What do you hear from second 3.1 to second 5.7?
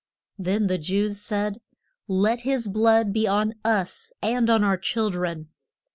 be on us and on our chil dren.